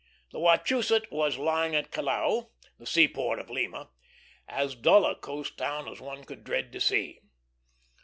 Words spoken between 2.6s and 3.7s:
the seaport of